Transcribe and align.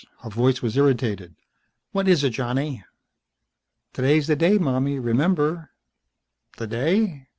Her 0.23 0.31
voice 0.31 0.63
was 0.63 0.75
irritated. 0.77 1.35
"What 1.91 2.07
is 2.07 2.23
it, 2.23 2.31
Johnny?" 2.31 2.83
"Today's 3.93 4.25
the 4.25 4.35
day, 4.35 4.57
mommy. 4.57 4.97
Remember?" 4.97 5.69
"The 6.57 6.65
day?" 6.65 7.27